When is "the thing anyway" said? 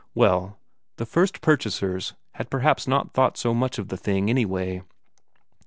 3.89-4.81